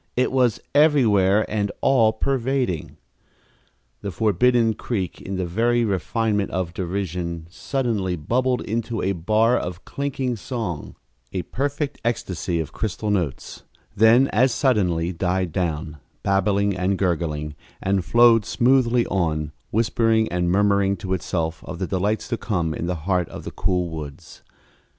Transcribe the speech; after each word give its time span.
It 0.15 0.31
was 0.31 0.59
everywhere 0.73 1.45
and 1.47 1.71
all 1.79 2.11
pervading. 2.11 2.97
The 4.01 4.09
forbidden 4.09 4.73
creek, 4.73 5.21
in 5.21 5.35
the 5.35 5.45
very 5.45 5.85
refinement 5.85 6.49
of 6.49 6.73
derision, 6.73 7.45
suddenly 7.51 8.15
bubbled 8.15 8.61
into 8.61 9.03
a 9.03 9.11
bar 9.11 9.55
of 9.55 9.85
clinking 9.85 10.37
song 10.37 10.95
a 11.31 11.43
perfect 11.43 11.99
ecstasy 12.03 12.59
of 12.59 12.73
crystal 12.73 13.11
notes 13.11 13.61
then 13.95 14.27
as 14.29 14.51
suddenly 14.51 15.11
died 15.11 15.51
down, 15.51 15.97
babbling 16.23 16.75
and 16.75 16.97
gurgling, 16.97 17.53
and 17.79 18.03
flowed 18.03 18.43
smoothly 18.43 19.05
on, 19.05 19.51
whispering 19.69 20.27
and 20.31 20.49
murmuring 20.49 20.97
to 20.97 21.13
itself 21.13 21.63
of 21.65 21.77
the 21.77 21.85
delights 21.85 22.27
to 22.29 22.37
come 22.37 22.73
in 22.73 22.87
the 22.87 22.95
heart 23.05 23.29
of 23.29 23.43
the 23.43 23.51
cool 23.51 23.87
woods. 23.89 24.41